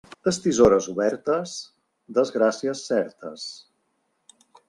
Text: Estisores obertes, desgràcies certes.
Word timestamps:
Estisores 0.29 0.87
obertes, 0.93 1.53
desgràcies 2.17 2.81
certes. 2.93 3.47